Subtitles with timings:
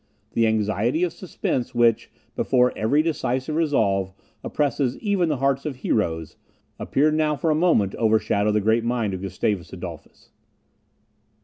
[0.33, 6.37] The anxiety of suspense which, before every decisive resolve, oppresses even the hearts of heroes,
[6.79, 10.31] appeared now for a moment to overshadow the great mind of Gustavus Adolphus.